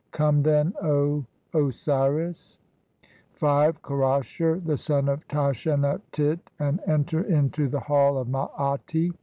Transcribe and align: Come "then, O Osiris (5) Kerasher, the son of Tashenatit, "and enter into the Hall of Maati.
Come 0.09 0.41
"then, 0.41 0.73
O 0.81 1.25
Osiris 1.53 2.59
(5) 3.33 3.83
Kerasher, 3.83 4.59
the 4.65 4.75
son 4.75 5.07
of 5.07 5.27
Tashenatit, 5.27 6.39
"and 6.57 6.79
enter 6.87 7.21
into 7.21 7.67
the 7.69 7.81
Hall 7.81 8.17
of 8.17 8.27
Maati. 8.27 9.11